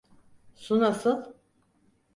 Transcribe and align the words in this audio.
Su 0.55 0.79
nasıl? 0.79 1.23